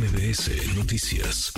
[0.00, 1.52] MBS Noticias.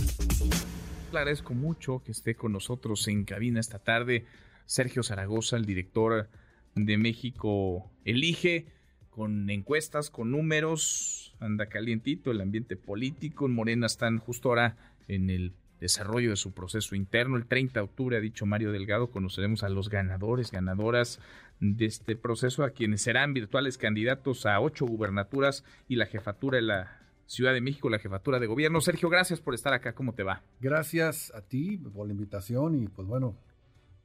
[1.11, 4.25] Agradezco mucho que esté con nosotros en cabina esta tarde
[4.67, 6.29] Sergio Zaragoza, el director
[6.75, 8.67] de México Elige,
[9.11, 13.47] con encuestas, con números, anda calientito el ambiente político.
[13.47, 17.37] En Morena están justo ahora en el desarrollo de su proceso interno.
[17.37, 21.21] El 30 de octubre, ha dicho Mario Delgado, conoceremos a los ganadores, ganadoras
[21.61, 26.63] de este proceso, a quienes serán virtuales candidatos a ocho gubernaturas y la jefatura de
[26.63, 27.02] la
[27.33, 28.83] Ciudad de México, la jefatura de gobierno.
[28.83, 29.95] Sergio, gracias por estar acá.
[29.95, 30.43] ¿Cómo te va?
[30.61, 33.39] Gracias a ti por la invitación y pues bueno,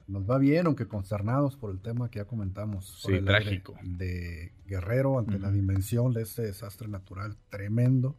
[0.07, 3.01] nos va bien, aunque consternados por el tema que ya comentamos.
[3.05, 3.75] Sí, trágico.
[3.83, 8.15] De, Guerrero ante la dimensión de este desastre natural tremendo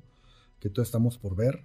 [0.60, 1.64] que todos estamos por ver.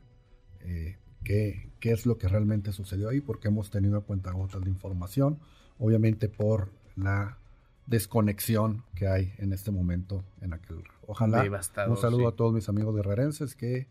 [0.62, 4.62] Eh, qué, qué es lo que realmente sucedió ahí, porque hemos tenido a cuenta gotas
[4.62, 5.40] de información,
[5.80, 7.40] obviamente por la
[7.88, 10.82] desconexión que hay en este momento en aquel.
[11.08, 11.44] Ojalá.
[11.88, 13.88] un saludo a todos mis amigos guerrerenses que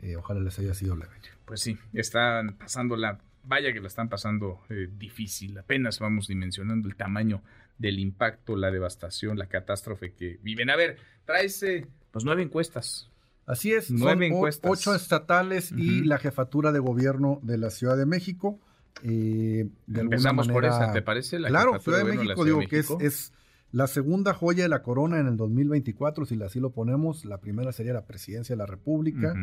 [0.00, 1.12] eh, ojalá les haya sido leve.
[1.44, 3.18] Pues sí, están pasando la.
[3.46, 5.58] Vaya que la están pasando eh, difícil.
[5.58, 7.42] Apenas vamos dimensionando el tamaño
[7.78, 10.70] del impacto, la devastación, la catástrofe que viven.
[10.70, 11.64] A ver, traes
[12.10, 13.10] pues nueve encuestas.
[13.46, 14.70] Así es, nueve encuestas.
[14.70, 18.58] ocho estatales y la jefatura de gobierno de la Ciudad de México.
[19.02, 21.38] Eh, Empezamos por esa, ¿te parece?
[21.38, 23.32] La claro, Ciudad de México, digo que es,
[23.74, 27.24] la segunda joya de la corona en el 2024, si así lo ponemos.
[27.24, 29.34] La primera sería la presidencia de la República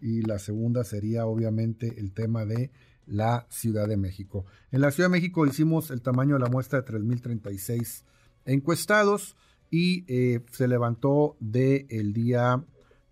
[0.00, 2.70] y la segunda sería obviamente el tema de
[3.08, 4.46] la Ciudad de México.
[4.70, 8.04] En la Ciudad de México hicimos el tamaño de la muestra de 3.036
[8.44, 9.36] encuestados
[9.72, 12.64] y eh, se levantó del el día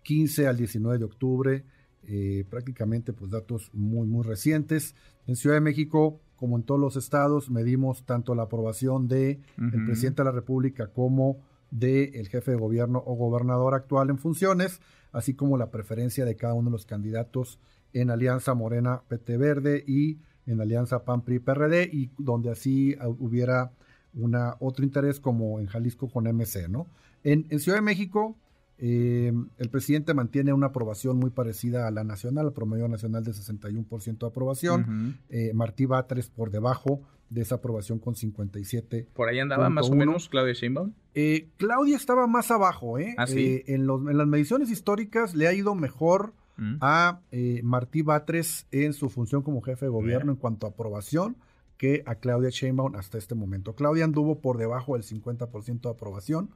[0.03, 1.65] 15 al 19 de octubre,
[2.03, 4.95] eh, prácticamente pues datos muy, muy recientes.
[5.27, 9.85] En Ciudad de México, como en todos los estados, medimos tanto la aprobación de el
[9.85, 14.79] presidente de la República como del el jefe de gobierno o gobernador actual en funciones,
[15.11, 17.59] así como la preferencia de cada uno de los candidatos
[17.91, 23.73] en Alianza Morena PT Verde y en Alianza PAN PRI PRD y donde así hubiera
[24.13, 26.87] una otro interés como en Jalisco con MC, ¿no?
[27.23, 28.37] En, en Ciudad de México
[28.81, 33.31] eh, el presidente mantiene una aprobación muy parecida a la nacional, el promedio nacional de
[33.31, 35.19] 61% de aprobación.
[35.29, 39.09] Eh, Martí Batres por debajo de esa aprobación con 57.
[39.13, 40.93] ¿Por ahí andaba más o menos Claudia Sheinbaum?
[41.13, 42.97] Eh, Claudia estaba más abajo.
[42.97, 43.15] ¿eh?
[43.17, 46.77] ¿Ah, en, las mediciones históricas le ha ido mejor mm.
[46.79, 47.19] a
[47.61, 51.35] Martí Batres en su función como jefe de gobierno en cuanto a aprobación
[51.77, 53.75] que a Claudia Sheinbaum hasta este momento.
[53.75, 56.49] Claudia anduvo por debajo del 50% de aprobación.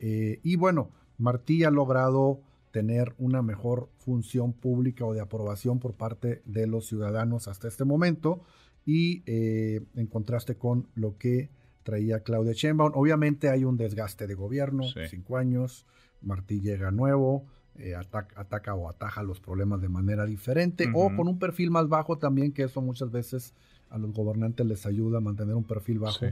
[0.00, 2.40] y bueno, Martí ha logrado
[2.70, 7.84] tener una mejor función pública o de aprobación por parte de los ciudadanos hasta este
[7.84, 8.42] momento
[8.84, 11.50] y eh, en contraste con lo que
[11.82, 12.92] traía Claudia Sheinbaum.
[12.94, 15.86] Obviamente hay un desgaste de gobierno, cinco años,
[16.20, 17.46] Martí llega nuevo,
[17.76, 22.18] eh, ataca, o ataja los problemas de manera diferente o con un perfil más bajo
[22.18, 23.54] también, que eso muchas veces
[23.90, 26.26] a los gobernantes les ayuda a mantener un perfil bajo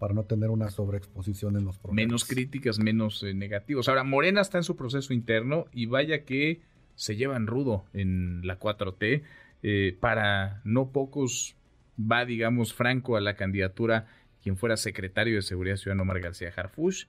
[0.00, 2.08] para no tener una sobreexposición en los problemas.
[2.08, 3.86] Menos críticas, menos eh, negativos.
[3.86, 6.62] Ahora, Morena está en su proceso interno y vaya que
[6.94, 9.22] se llevan rudo en la 4T.
[9.62, 11.54] Eh, para no pocos
[12.00, 14.06] va, digamos, Franco a la candidatura
[14.42, 17.04] quien fuera secretario de Seguridad Ciudadana Omar García Harfush.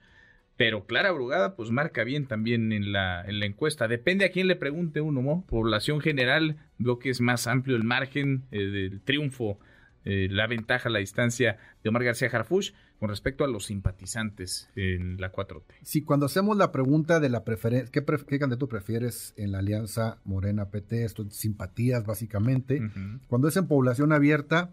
[0.58, 3.88] Pero Clara Brugada, pues marca bien también en la, en la encuesta.
[3.88, 5.46] Depende a quién le pregunte uno, ¿no?
[5.48, 9.58] Población general, veo que es más amplio el margen eh, del triunfo
[10.04, 15.20] eh, la ventaja, la distancia de Omar García Harfuch con respecto a los simpatizantes en
[15.20, 15.64] la 4T.
[15.82, 21.04] Sí, cuando hacemos la pregunta de la preferencia, ¿qué, candidato prefieres en la alianza Morena-PT?
[21.04, 22.80] Esto simpatías básicamente.
[23.26, 24.72] Cuando es en población abierta,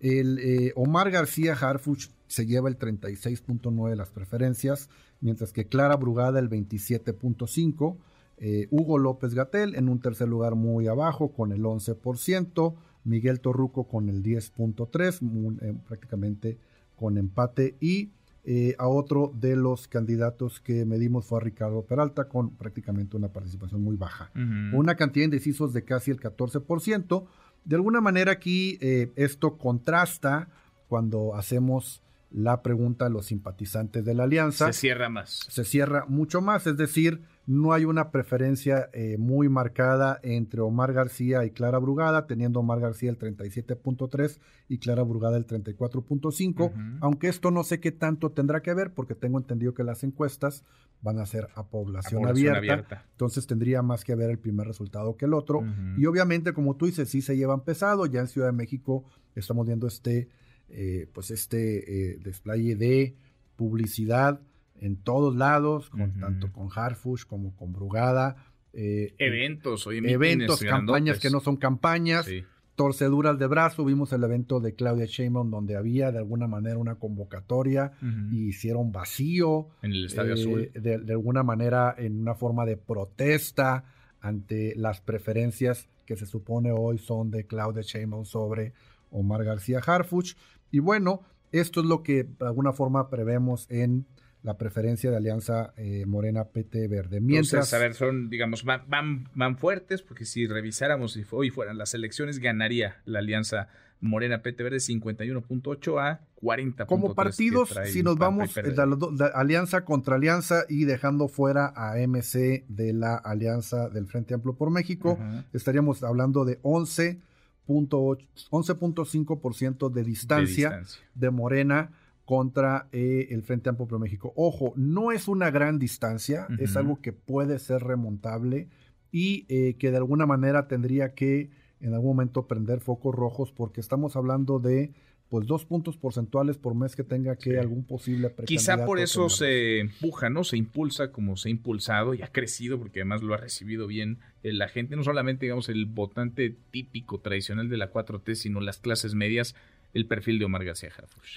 [0.00, 5.96] el eh, Omar García Harfuch se lleva el 36.9 de las preferencias, mientras que Clara
[5.96, 7.96] Brugada el 27.5.
[8.38, 12.74] Eh, Hugo López Gatel en un tercer lugar muy abajo con el 11%.
[13.06, 16.58] Miguel Torruco con el 10.3, eh, prácticamente
[16.96, 17.76] con empate.
[17.80, 18.10] Y
[18.44, 23.28] eh, a otro de los candidatos que medimos fue a Ricardo Peralta con prácticamente una
[23.28, 24.30] participación muy baja.
[24.72, 27.26] Una cantidad de indecisos de casi el 14%.
[27.64, 30.48] De alguna manera aquí eh, esto contrasta
[30.86, 34.72] cuando hacemos la pregunta a los simpatizantes de la alianza.
[34.72, 35.46] Se cierra más.
[35.48, 40.92] Se cierra mucho más, es decir, no hay una preferencia eh, muy marcada entre Omar
[40.92, 44.38] García y Clara Brugada, teniendo Omar García el 37.3
[44.68, 49.14] y Clara Brugada el 34.5, aunque esto no sé qué tanto tendrá que ver porque
[49.14, 50.64] tengo entendido que las encuestas
[51.02, 55.26] van a ser a población, abierta, entonces tendría más que ver el primer resultado que
[55.26, 55.62] el otro.
[55.96, 59.04] Y obviamente, como tú dices, sí se llevan pesado, ya en Ciudad de México
[59.36, 60.28] estamos viendo este,
[60.68, 63.14] eh, pues este eh, despliegue de
[63.56, 64.40] publicidad
[64.80, 68.36] en todos lados, con, tanto con Harfush como con Brugada,
[68.72, 72.28] eventos, eventos, campañas que no son campañas.
[72.74, 73.86] torceduras de brazo.
[73.86, 77.92] Vimos el evento de Claudia Sheinbaum donde había de alguna manera una convocatoria
[78.30, 79.68] y hicieron vacío.
[79.80, 80.70] En el Estadio Azul.
[80.74, 83.84] De, de, alguna manera en una forma de protesta
[84.20, 88.72] ante las preferencias que se supone hoy son de Claudia Sheinbaum sobre
[89.10, 90.36] Omar García Harfuch.
[90.70, 91.22] Y bueno,
[91.52, 94.06] esto es lo que de alguna forma prevemos en
[94.42, 97.20] la preferencia de Alianza eh, Morena PT Verde.
[97.20, 101.94] Mientras, a ver, son, digamos, van, van, fuertes, porque si revisáramos si hoy fueran las
[101.94, 103.68] elecciones, ganaría la Alianza
[104.00, 106.86] Morena PT Verde 51.8 a 40.
[106.86, 112.92] Como partidos, si nos vamos la, alianza contra alianza y dejando fuera a MC de
[112.92, 115.18] la alianza del Frente Amplio por México,
[115.52, 117.18] estaríamos hablando de 11
[117.66, 121.92] 11.5% de, distancia de distancia de Morena
[122.24, 124.32] contra eh, el Frente Amplio México.
[124.36, 128.68] Ojo, no es una gran distancia, es algo que puede ser remontable
[129.12, 133.80] y eh, que de alguna manera tendría que en algún momento prender focos rojos porque
[133.80, 134.92] estamos hablando de
[135.28, 139.80] pues dos puntos porcentuales por mes que tenga que algún posible Quizá por eso se
[139.80, 140.44] empuja, ¿no?
[140.44, 144.18] Se impulsa como se ha impulsado y ha crecido porque además lo ha recibido bien
[144.42, 148.78] eh, la gente, no solamente digamos el votante típico tradicional de la 4T, sino las
[148.78, 149.54] clases medias
[149.94, 150.90] el perfil de Omar García.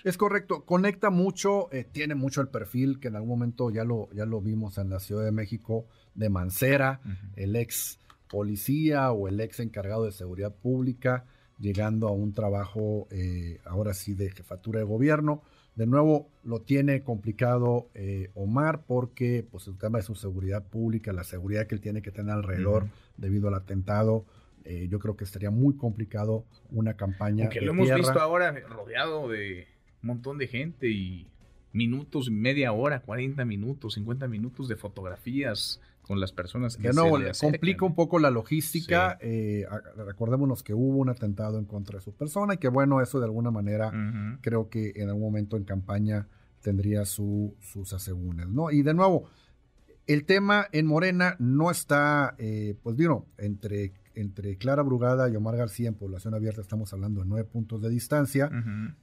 [0.03, 4.09] Es correcto, conecta mucho, eh, tiene mucho el perfil que en algún momento ya lo,
[4.11, 6.99] ya lo vimos en la Ciudad de México de Mancera,
[7.37, 7.99] el ex
[8.29, 11.25] policía o el ex encargado de seguridad pública,
[11.59, 15.43] llegando a un trabajo eh, ahora sí de jefatura de gobierno.
[15.75, 21.13] De nuevo, lo tiene complicado eh, Omar porque pues, el tema de su seguridad pública,
[21.13, 24.25] la seguridad que él tiene que tener alrededor debido al atentado,
[24.65, 27.49] eh, yo creo que estaría muy complicado una campaña.
[27.49, 29.67] Que lo hemos visto ahora rodeado de
[30.01, 31.27] un montón de gente y
[31.71, 35.79] minutos, media hora, 40 minutos, 50 minutos de fotografías
[36.09, 37.07] con las personas que no,
[37.39, 39.19] complica un poco la logística.
[39.21, 43.19] Eh, recordémonos que hubo un atentado en contra de su persona y que bueno, eso
[43.19, 43.93] de alguna manera
[44.41, 46.27] creo que en algún momento en campaña
[46.61, 48.71] tendría su, sus asegúnes, ¿no?
[48.71, 49.29] Y de nuevo,
[50.07, 55.55] el tema en Morena no está, eh, pues vino, entre entre Clara Brugada y Omar
[55.55, 58.49] García en población abierta estamos hablando de nueve puntos de distancia.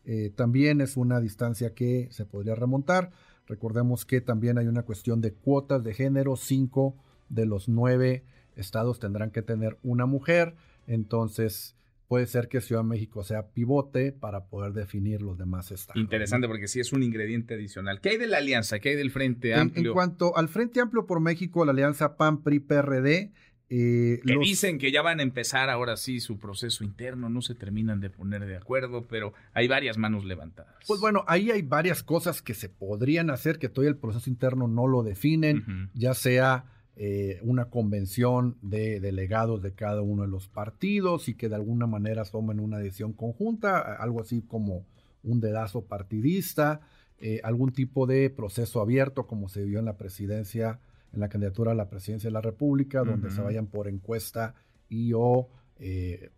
[0.04, 3.12] Eh, también es una distancia que se podría remontar.
[3.46, 6.36] Recordemos que también hay una cuestión de cuotas de género.
[6.36, 6.96] Cinco
[7.28, 8.24] de los nueve
[8.56, 10.56] estados tendrán que tener una mujer.
[10.86, 11.76] Entonces
[12.08, 16.00] puede ser que Ciudad de México sea pivote para poder definir los demás estados.
[16.00, 18.00] Interesante porque sí es un ingrediente adicional.
[18.00, 18.78] ¿Qué hay de la alianza?
[18.78, 19.90] ¿Qué hay del Frente Amplio?
[19.90, 23.32] En, cuanto al Frente Amplio por México, la alianza PAN-PRI-PRD
[23.68, 27.56] eh, que dicen que ya van a empezar ahora sí su proceso interno, no se
[27.56, 30.76] terminan de poner de acuerdo, pero hay varias manos levantadas.
[30.86, 34.68] Pues bueno, ahí hay varias cosas que se podrían hacer, que todavía el proceso interno
[34.68, 40.48] no lo definen, ya sea eh, una convención de delegados de cada uno de los
[40.48, 44.86] partidos y que de alguna manera tomen una decisión conjunta, algo así como
[45.24, 46.82] un dedazo partidista,
[47.18, 50.78] eh, algún tipo de proceso abierto como se vio en la presidencia
[51.16, 54.54] en la candidatura a la presidencia de la República, donde se vayan por encuesta
[54.88, 55.48] y o
[55.78, 56.30] eh,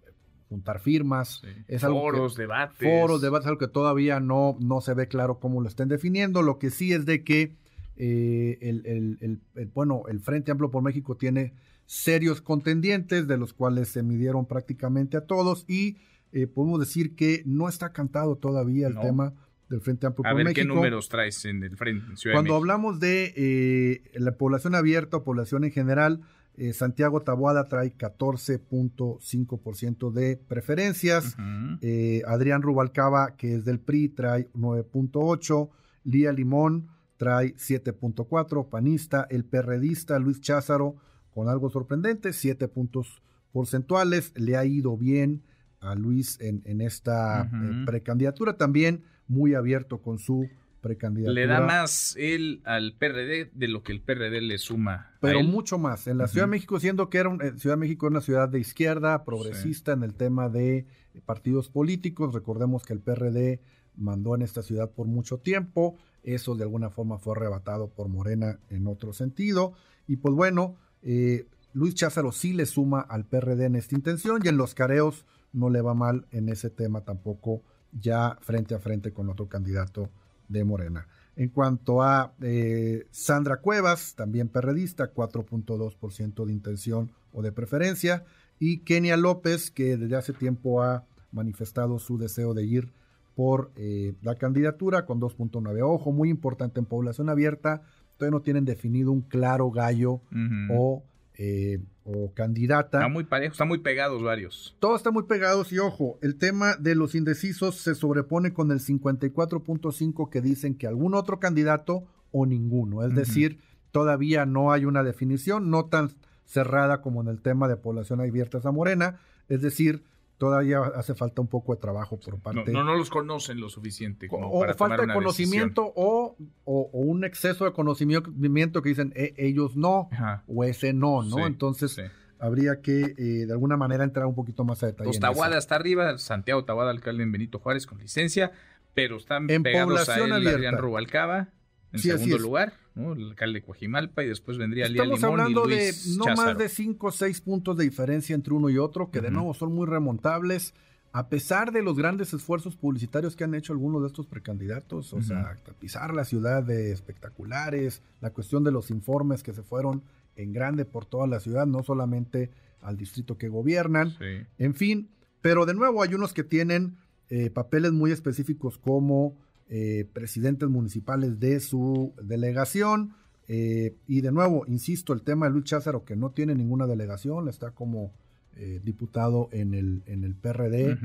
[0.48, 1.42] juntar firmas.
[1.66, 2.78] Es foros, debates.
[2.78, 6.42] Foros, debates, algo que todavía no, no se ve claro cómo lo estén definiendo.
[6.42, 7.56] Lo que sí es de que
[7.96, 9.40] eh, el,
[9.74, 11.54] bueno, el Frente Amplio por México tiene
[11.84, 15.98] serios contendientes, de los cuales se midieron prácticamente a todos, y
[16.32, 19.34] eh, podemos decir que no está cantado todavía el tema
[19.68, 24.02] del Frente Amplio a ver, ¿qué números traes en el Frente Cuando hablamos de eh,
[24.14, 26.22] la población abierta o población en general,
[26.56, 31.36] eh, Santiago Taboada trae 14.5% de preferencias.
[31.82, 35.70] Eh, Adrián Rubalcaba, que es del PRI, trae 9.8%.
[36.02, 38.68] Lía Limón trae 7.4%.
[38.68, 40.96] Panista, el perredista Luis Cházaro,
[41.32, 43.22] con algo sorprendente, 7 puntos
[43.52, 44.32] porcentuales.
[44.34, 45.44] Le ha ido bien
[45.80, 47.48] a Luis en, esta
[47.86, 48.56] precandidatura.
[48.56, 50.48] También muy abierto con su
[50.80, 51.34] precandidatura.
[51.34, 55.12] Le da más él al PRD de lo que el PRD le suma.
[55.20, 56.06] Pero mucho más.
[56.06, 58.60] En la Ciudad de México, siendo que era eh, Ciudad de México una ciudad de
[58.60, 60.86] izquierda, progresista en el tema de
[61.26, 62.32] partidos políticos.
[62.32, 63.60] Recordemos que el PRD
[63.96, 65.96] mandó en esta ciudad por mucho tiempo.
[66.22, 69.72] Eso de alguna forma fue arrebatado por Morena en otro sentido.
[70.06, 74.48] Y pues bueno, eh, Luis Cházaro sí le suma al PRD en esta intención y
[74.48, 79.12] en los careos no le va mal en ese tema tampoco ya frente a frente
[79.12, 80.10] con otro candidato
[80.48, 81.06] de Morena.
[81.36, 88.24] En cuanto a eh, Sandra Cuevas, también perredista, 4.2% de intención o de preferencia,
[88.58, 92.92] y Kenia López, que desde hace tiempo ha manifestado su deseo de ir
[93.36, 95.80] por eh, la candidatura con 2.9.
[95.82, 97.82] Ojo, muy importante en población abierta,
[98.16, 100.22] todavía no tienen definido un claro gallo
[100.70, 101.04] o
[101.34, 101.78] eh,
[102.10, 102.98] o candidata.
[102.98, 104.74] Está muy parejo, están muy pegados varios.
[104.78, 108.80] Todos están muy pegados y ojo, el tema de los indecisos se sobrepone con el
[108.80, 113.04] 54.5 que dicen que algún otro candidato o ninguno.
[113.04, 113.58] Es decir,
[113.90, 116.10] todavía no hay una definición, no tan
[116.46, 119.20] cerrada como en el tema de población abierta a Morena.
[119.48, 120.02] Es decir,
[120.38, 122.72] todavía hace falta un poco de trabajo por parte.
[122.72, 124.28] No, no, los conocen lo suficiente.
[124.28, 129.34] Como o para falta de conocimiento o, o, un exceso de conocimiento que dicen e,
[129.36, 130.08] ellos no
[130.46, 131.46] o ese no, ¿no?
[131.46, 132.00] Entonces
[132.38, 135.18] habría que eh, de alguna manera entrar un poquito más a detalle.
[135.18, 138.52] Tahuada está arriba, Santiago Tahuada, alcalde en Benito Juárez con licencia,
[138.94, 141.48] pero están en pegados a él, Adrián Rubalcaba
[141.92, 143.12] en segundo lugar, ¿no?
[143.12, 147.10] el alcalde de Coajimalpa y después vendría Estamos hablando de no más de 5 o
[147.10, 150.74] 6 puntos de diferencia entre uno y otro, que de nuevo son muy remontables,
[151.12, 155.22] a pesar de los grandes esfuerzos publicitarios que han hecho algunos de estos precandidatos, o
[155.22, 160.02] sea, pisar la ciudad de espectaculares, la cuestión de los informes que se fueron
[160.36, 162.50] en grande por toda la ciudad, no solamente
[162.82, 164.14] al distrito que gobiernan,
[164.58, 165.08] en fin,
[165.40, 166.98] pero de nuevo hay unos que tienen
[167.30, 169.36] eh, papeles muy específicos como
[169.70, 173.14] eh, presidentes municipales de su delegación.
[173.48, 177.50] Eh, y de nuevo, insisto, el tema de Luis Cházaro, que no tiene ninguna delegación,
[177.50, 178.14] está como
[178.56, 180.98] eh, diputado en el, en el PRD,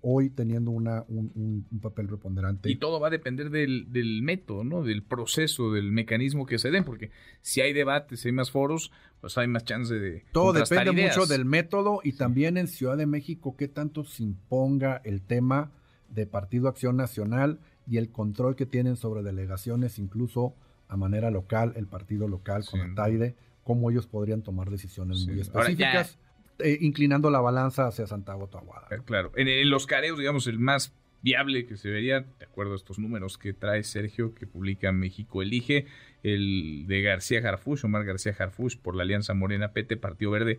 [0.00, 2.70] hoy teniendo una, un, papel preponderante.
[2.70, 4.82] Y todo va a depender del, método, ¿no?
[4.82, 8.90] Del proceso, del mecanismo que se den, porque si hay debates, si hay más foros,
[9.20, 10.24] pues hay más chance de...
[10.32, 15.00] Todo depende mucho del método y también en Ciudad de México, qué tanto se imponga
[15.04, 15.70] el tema
[16.08, 20.54] de Partido Acción Nacional y el control que tienen sobre delegaciones, incluso
[20.88, 25.40] a manera local, el partido local con el TAIDE, cómo ellos podrían tomar decisiones muy
[25.40, 26.18] específicas,
[26.58, 28.88] eh, inclinando la balanza hacia Santiago Tahuada.
[28.90, 32.76] Eh, claro, en, los careos, digamos, el más viable que se vería, de acuerdo a
[32.76, 35.86] estos números que trae Sergio, que publica México Elige,
[36.22, 40.58] el de García Jarfush, Omar García Jarfush, por la Alianza Morena PT, Partido Verde,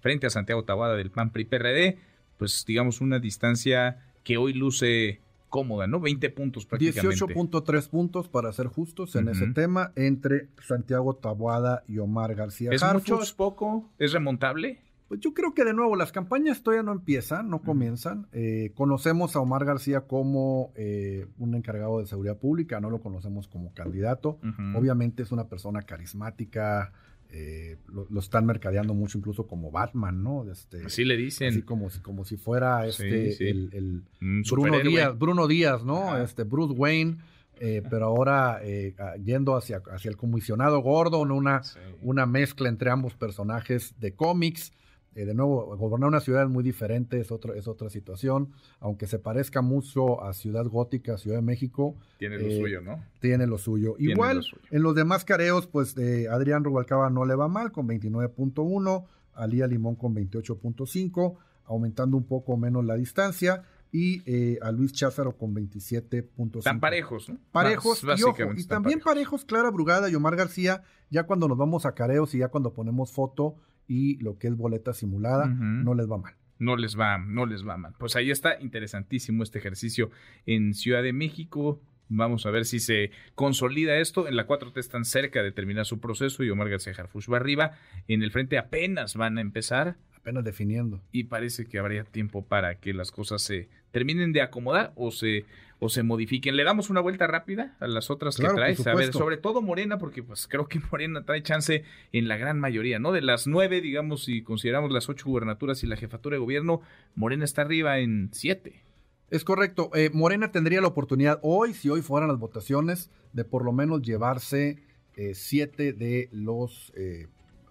[0.00, 1.98] frente a Santiago Tahuada del PAN PRI PRD,
[2.36, 6.00] pues digamos una distancia que hoy luce cómoda, ¿no?
[6.00, 7.16] 20 puntos prácticamente.
[7.16, 12.70] 18.3 puntos para ser justos en ese tema entre Santiago Tabuada y Omar García.
[12.72, 13.90] ¿Es mucho, es poco?
[13.98, 14.80] ¿Es remontable?
[15.08, 18.28] Pues yo creo que de nuevo las campañas todavía no empiezan, no comienzan.
[18.32, 23.46] Eh, conocemos a Omar García como eh, un encargado de seguridad pública, no lo conocemos
[23.46, 24.38] como candidato.
[24.74, 26.94] Obviamente es una persona carismática,
[27.34, 30.44] eh, lo, están mercadeando mucho incluso como Batman, ¿no?
[30.52, 31.48] Este, así le dicen.
[31.48, 34.02] Así como si, como si fuera este el,
[34.50, 36.18] Bruno Díaz, Bruno Díaz, ¿no?
[36.18, 37.16] Este Bruce Wayne.
[37.58, 41.62] Eh, pero ahora eh, yendo hacia, hacia el comisionado Gordon, una,
[42.02, 44.72] una mezcla entre ambos personajes de cómics.
[45.14, 48.52] Eh, de nuevo, gobernar una ciudad es muy diferente, es, otro, es otra situación.
[48.80, 51.96] Aunque se parezca mucho a Ciudad Gótica, Ciudad de México.
[52.18, 53.04] Tiene lo eh, suyo, ¿no?
[53.20, 53.94] Tiene lo suyo.
[53.98, 59.04] Igual, en los demás careos, pues eh, Adrián Rubalcaba no le va mal con 29.1,
[59.34, 63.62] Alía Limón con 28.5, aumentando un poco menos la distancia.
[63.94, 64.22] Y
[64.62, 66.60] a Luis Cházaro con 27.5.
[66.60, 67.36] Están parejos, ¿no?
[67.50, 69.44] Parejos, y, y también parejos.
[69.44, 73.12] Clara Brugada y Omar García, ya cuando nos vamos a careos y ya cuando ponemos
[73.12, 76.34] foto, y lo que es boleta simulada, no les va mal.
[76.58, 77.94] No les va, no les va mal.
[77.98, 80.10] Pues ahí está interesantísimo este ejercicio
[80.46, 81.80] en Ciudad de México.
[82.08, 84.28] Vamos a ver si se consolida esto.
[84.28, 87.72] En la 4T están cerca de terminar su proceso y Omar García Harfush va arriba.
[88.06, 89.96] En el frente apenas van a empezar.
[90.22, 91.02] Apenas definiendo.
[91.12, 95.44] Y parece que habría tiempo para que las cosas se terminen de acomodar o se
[95.80, 96.54] o se modifiquen.
[96.54, 98.86] Le damos una vuelta rápida a las otras que traes.
[98.86, 102.60] A ver, sobre todo Morena, porque pues creo que Morena trae chance en la gran
[102.60, 103.10] mayoría, ¿no?
[103.10, 106.82] De las nueve, digamos, si consideramos las ocho gubernaturas y la jefatura de gobierno,
[107.16, 108.84] Morena está arriba en siete.
[109.28, 109.90] Es correcto.
[109.94, 114.02] Eh, Morena tendría la oportunidad hoy, si hoy fueran las votaciones, de por lo menos
[114.02, 114.78] llevarse
[115.16, 117.26] eh, siete de los eh,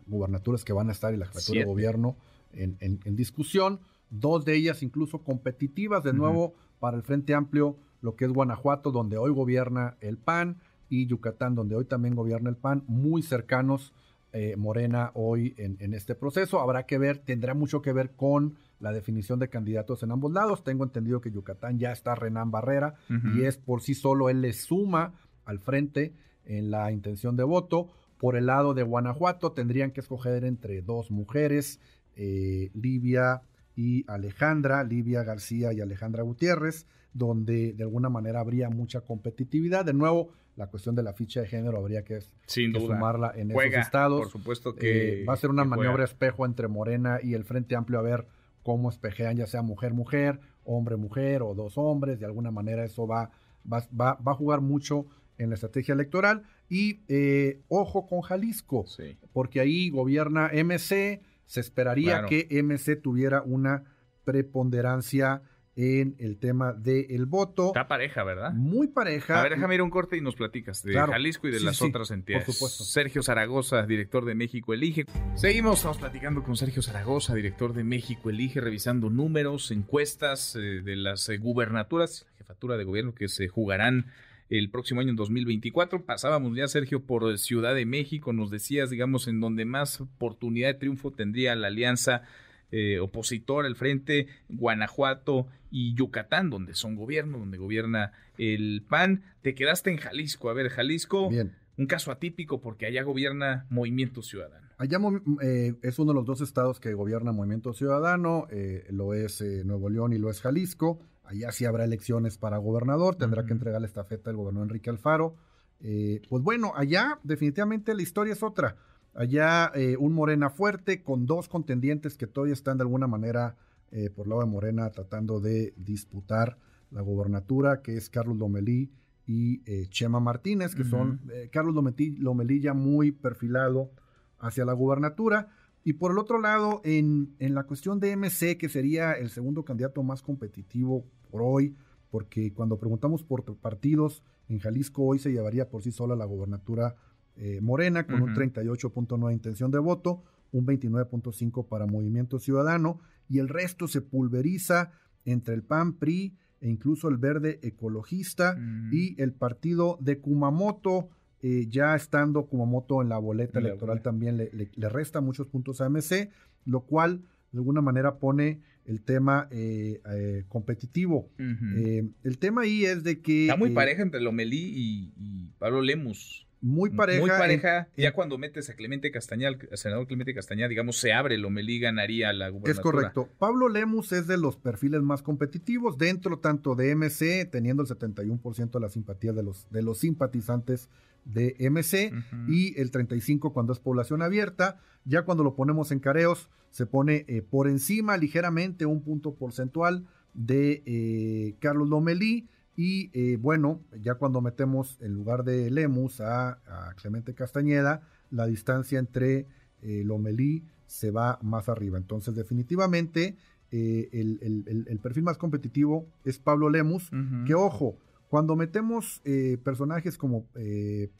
[0.08, 2.18] gubernaturas que van a estar y la jefatura de gobierno
[2.54, 3.80] en, discusión.
[4.10, 8.92] Dos de ellas incluso competitivas, de nuevo, para el Frente Amplio lo que es Guanajuato,
[8.92, 10.58] donde hoy gobierna el PAN,
[10.90, 13.94] y Yucatán, donde hoy también gobierna el PAN, muy cercanos
[14.34, 16.60] eh, Morena hoy en, este proceso.
[16.60, 20.64] Habrá que ver, tendrá mucho que ver con la definición de candidatos en ambos lados.
[20.64, 22.96] Tengo entendido que Yucatán ya está Renan Barrera
[23.36, 25.14] y es por sí solo, él le suma
[25.46, 26.14] al frente
[26.46, 27.88] en la intención de voto.
[28.18, 31.80] Por el lado de Guanajuato tendrían que escoger entre dos mujeres,
[32.16, 33.42] eh, Livia
[33.76, 39.86] y Alejandra, Livia García y Alejandra Gutiérrez donde de alguna manera habría mucha competitividad.
[39.86, 44.22] De nuevo, la cuestión de la ficha de género habría que, sumarla en esos estados.
[44.22, 47.76] Por supuesto que eh, va a ser una maniobra espejo entre Morena y el Frente
[47.76, 48.28] Amplio a ver
[48.64, 52.20] cómo espejean ya sea mujer-mujer, hombre-mujer o dos hombres.
[52.20, 53.32] De alguna manera eso va,
[53.72, 56.44] va, va, va a jugar mucho en la estrategia electoral.
[56.70, 58.86] Y eh, ojo con Jalisco,
[59.34, 63.84] porque ahí gobierna MC, se esperaría que MC tuviera una
[64.24, 65.42] preponderancia
[65.76, 67.68] en el tema del voto.
[67.68, 68.54] Está pareja, ¿verdad?
[68.54, 69.38] Muy pareja.
[69.38, 72.10] A ver, déjame ir un corte y nos platicas de Jalisco y de las otras
[72.12, 72.46] entidades.
[72.46, 72.86] Por supuesto.
[72.86, 75.06] Sergio Zaragoza, director de México Elige.
[75.36, 80.96] Seguimos, estamos platicando con Sergio Zaragoza, director de México Elige, revisando números, encuestas eh, de
[80.96, 84.06] las eh, gubernaturas, jefatura de gobierno que se jugarán
[84.52, 86.06] el próximo año en 2024.
[86.06, 88.34] Pasábamos ya, Sergio, por Ciudad de México.
[88.34, 92.24] Nos decías, digamos, en donde más oportunidad de triunfo tendría la alianza
[92.70, 99.24] eh, opositor al frente, Guanajuato y Yucatán, donde son gobierno, donde gobierna el PAN.
[99.42, 100.50] Te quedaste en Jalisco.
[100.50, 101.30] A ver, Jalisco,
[101.78, 104.68] un caso atípico porque allá gobierna Movimiento Ciudadano.
[104.78, 105.00] Allá
[105.42, 109.90] eh, es uno de los dos estados que gobierna Movimiento Ciudadano, eh, lo es Nuevo
[109.90, 111.00] León y lo es Jalisco.
[111.32, 115.36] Allá sí habrá elecciones para gobernador, tendrá que entregar la estafeta el gobernador Enrique Alfaro.
[115.80, 118.76] pues bueno, allá definitivamente la historia es otra.
[119.14, 123.58] Allá eh, un Morena fuerte con dos contendientes que todavía están de alguna manera
[123.92, 126.58] eh, por lado de Morena tratando de disputar
[126.92, 128.92] la gobernatura, que es Carlos Lomelí
[129.26, 131.22] y eh, Chema Martínez, que son
[131.52, 133.92] Carlos Lomelí, ya muy perfilado
[134.40, 135.50] hacia la gobernatura.
[135.84, 139.64] Y por el otro lado, en, en la cuestión de MC, que sería el segundo
[139.64, 141.76] candidato más competitivo por hoy,
[142.12, 146.96] porque cuando preguntamos por partidos, en Jalisco hoy se llevaría por sí sola la gobernatura
[147.38, 150.22] eh, Morena con un 38.9 intención de voto,
[150.52, 154.92] un 29.5 para Movimiento Ciudadano y el resto se pulveriza
[155.24, 158.58] entre el PAN, PRI e incluso el Verde Ecologista
[158.92, 161.10] y el partido de Kumamoto.
[161.42, 166.30] Eh, ya estando Kumamoto en la boleta electoral también le, resta muchos puntos a MC,
[166.66, 167.22] lo cual
[167.52, 168.62] de alguna manera pone
[168.92, 171.32] el tema eh, competitivo.
[171.38, 173.44] el tema ahí es de que...
[173.44, 177.20] Está muy pareja entre Lomelí y, y Pablo Lemus muy pareja.
[177.20, 177.88] Muy pareja.
[177.98, 182.32] ya cuando metes a Clemente Castañal, al senador Clemente Castañal, digamos, se abre, Lomelí ganaría
[182.34, 182.72] la gubernatura.
[182.72, 183.30] Es correcto.
[183.40, 188.72] Pablo Lemus es de los perfiles más competitivos dentro tanto de MC, teniendo el 71%
[188.72, 190.90] de la simpatía de los, de los simpatizantes
[191.26, 192.14] de MC
[192.48, 194.80] y el 35% cuando es población abierta.
[195.04, 200.06] Ya cuando lo ponemos en careos, se pone eh, por encima ligeramente un punto porcentual
[200.34, 206.60] de eh, Carlos Lomelí y eh, bueno, ya cuando metemos en lugar de Lemus a,
[206.96, 209.48] Clemente Castañeda, la distancia entre
[209.82, 211.98] eh, Lomelí se va más arriba.
[211.98, 213.38] Entonces, definitivamente,
[213.72, 217.10] eh, el, perfil más competitivo es Pablo Lemus,
[217.46, 217.98] que ojo,
[218.30, 219.22] cuando metemos
[219.64, 220.48] personajes como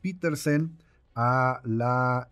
[0.02, 0.78] Petersen
[1.16, 2.30] a la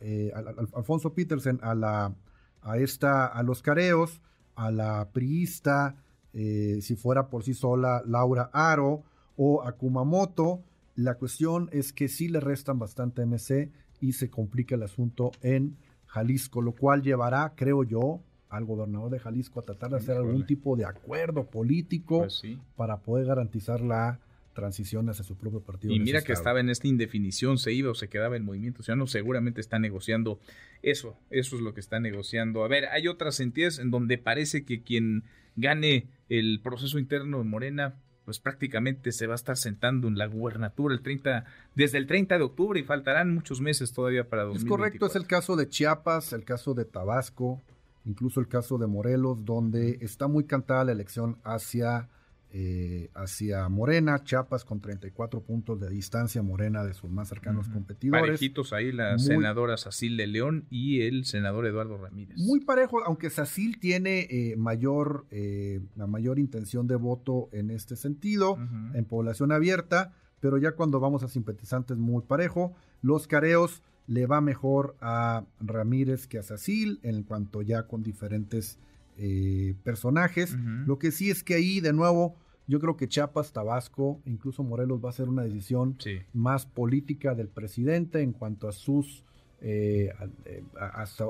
[0.74, 2.14] Alfonso Petersen a la
[2.62, 4.22] a esta a los careos,
[4.56, 5.96] a la priista,
[6.34, 9.04] si fuera por sí sola Laura Aro,
[9.38, 10.62] o a Kumamoto.
[10.96, 15.78] La cuestión es que sí le restan bastante MC y se complica el asunto en
[16.08, 20.46] Jalisco, lo cual llevará, creo yo, al gobernador de Jalisco a tratar de hacer algún
[20.46, 22.42] tipo de acuerdo político pues
[22.76, 24.20] para poder garantizar la
[24.60, 25.94] transición hacia su propio partido.
[25.94, 29.08] Y mira que estaba en esta indefinición, se iba o se quedaba en movimiento no
[29.08, 30.40] seguramente está negociando
[30.82, 32.64] eso, eso es lo que está negociando.
[32.64, 35.24] A ver, hay otras entidades en donde parece que quien
[35.56, 37.96] gane el proceso interno de Morena
[38.26, 42.38] pues prácticamente se va a estar sentando en la gubernatura el 30, desde el 30
[42.38, 44.86] de octubre y faltarán muchos meses todavía para 2024.
[44.86, 47.60] Es correcto, es el caso de Chiapas, el caso de Tabasco,
[48.06, 52.08] incluso el caso de Morelos, donde está muy cantada la elección hacia
[52.52, 58.24] eh, hacia Morena, Chiapas con 34 puntos de distancia, Morena de sus más cercanos competidores.
[58.24, 62.38] Parejitos ahí la senadora Sacil de León y el senador Eduardo Ramírez.
[62.38, 67.96] Muy parejo, aunque Sacil tiene eh, mayor, eh, la mayor intención de voto en este
[67.96, 68.58] sentido,
[68.94, 74.42] en población abierta, pero ya cuando vamos a simpatizantes muy parejo, los careos le va
[74.42, 78.80] mejor a Ramírez que a Sacil, en cuanto ya con diferentes
[79.22, 80.56] eh, personajes.
[80.86, 85.04] Lo que sí es que ahí, de nuevo, yo creo que Chiapas, Tabasco, incluso Morelos
[85.04, 85.98] va a ser una decisión
[86.32, 89.26] más política del presidente en cuanto a sus
[89.60, 90.14] eh,
[90.46, 90.64] eh,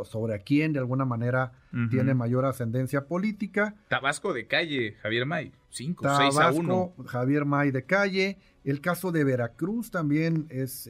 [0.04, 1.52] sobre a quién de alguna manera
[1.90, 3.74] tiene mayor ascendencia política.
[3.88, 6.94] Tabasco de calle, Javier May, 5, 6 a 1.
[7.08, 8.38] Javier May de calle.
[8.64, 10.88] El caso de Veracruz también es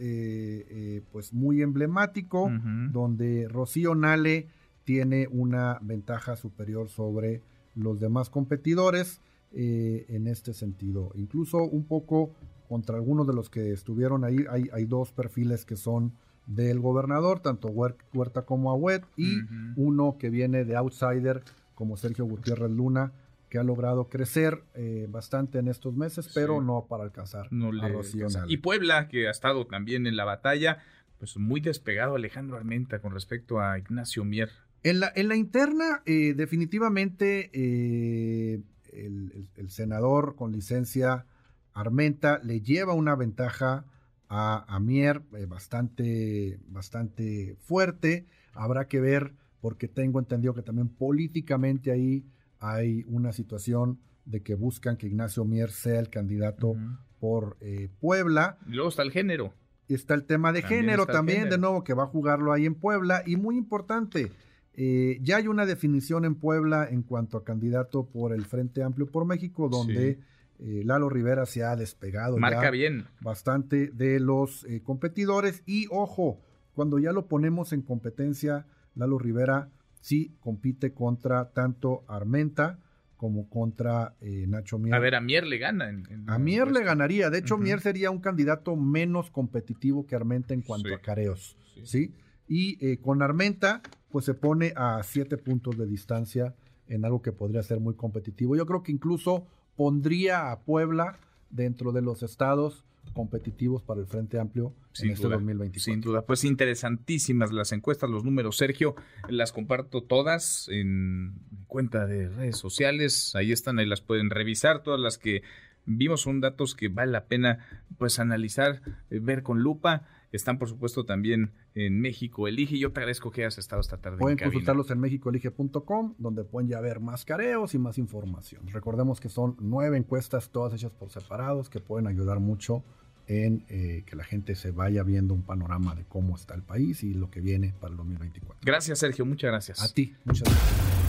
[1.14, 2.52] pues muy emblemático,
[2.92, 4.50] donde Rocío Nale
[4.90, 7.44] tiene una ventaja superior sobre
[7.76, 9.22] los demás competidores
[9.52, 11.12] eh, en este sentido.
[11.14, 12.34] Incluso un poco
[12.68, 16.14] contra algunos de los que estuvieron ahí, hay, dos perfiles que son
[16.48, 19.42] del gobernador, tanto Huerta como Agüet, y
[19.76, 21.44] uno que viene de outsider
[21.76, 23.12] como Sergio Gutiérrez Luna,
[23.48, 27.88] que ha logrado crecer eh, bastante en estos meses, pero no para alcanzar no a
[27.90, 30.80] Rocío Y Puebla, que ha estado también en la batalla,
[31.20, 34.50] pues muy despegado Alejandro Armenta con respecto a Ignacio Mier.
[34.84, 38.62] En la, en la interna, eh, definitivamente eh,
[38.94, 41.26] el, senador con licencia
[41.74, 43.86] Armenta le lleva una ventaja
[44.30, 48.28] a, Mier bastante, bastante fuerte.
[48.54, 52.26] Habrá que ver, porque tengo entendido que también políticamente ahí
[52.60, 56.76] hay una situación de que buscan que Ignacio Mier sea el candidato
[57.20, 58.58] por eh, Puebla.
[58.68, 59.54] Y luego está el género.
[59.88, 63.24] Está el tema de género también, de nuevo, que va a jugarlo ahí en Puebla.
[63.26, 64.32] Y muy importante,
[64.74, 69.08] eh, ya hay una definición en Puebla en cuanto a candidato por el Frente Amplio
[69.08, 70.20] por México, donde
[70.60, 73.06] eh, Lalo Rivera se ha despegado Marca bien.
[73.22, 75.64] bastante de los competidores.
[75.66, 76.40] Y ojo,
[76.74, 79.70] cuando ya lo ponemos en competencia, Lalo Rivera
[80.02, 82.80] sí compite contra tanto Armenta
[83.20, 84.96] como contra eh, Nacho Mier.
[84.96, 85.92] A ver, a Mier le gana.
[86.28, 87.30] a Mier le ganaría.
[87.30, 91.58] De hecho, Mier sería un candidato menos competitivo que Armenta en cuanto a careos.
[91.84, 92.14] Sí.
[92.48, 96.56] Y eh, con Armenta, pues se pone a siete puntos de distancia
[96.88, 98.56] en algo que podría ser muy competitivo.
[98.56, 99.46] Yo creo que incluso
[99.76, 101.20] pondría a Puebla
[101.50, 105.80] dentro de los estados competitivos para el Frente Amplio en este 2024.
[105.82, 108.96] Sin duda, pues interesantísimas las encuestas, los números, Sergio,
[109.30, 111.34] las comparto todas en
[111.68, 115.44] cuenta de redes sociales, ahí están, ahí las pueden revisar, todas las que
[115.86, 117.60] vimos son datos que vale la pena
[117.98, 120.08] pues analizar, eh, ver con lupa.
[120.32, 122.78] Están, por supuesto, también en México Elige.
[122.78, 124.18] Yo te agradezco que hayas estado esta tarde.
[124.18, 128.68] Pueden consultarlos en mexicoelige.com, donde pueden ya ver más careos y más información.
[128.68, 132.84] Recordemos que son nueve encuestas, todas hechas por separados, que pueden ayudar mucho
[133.28, 137.04] en eh, que la gente se vaya viendo un panorama de cómo está el país
[137.04, 138.62] y lo que viene para el 2024.
[138.66, 139.26] Gracias, Sergio.
[139.26, 139.84] Muchas gracias.
[139.84, 140.16] A ti.
[140.26, 141.09] Muchas gracias.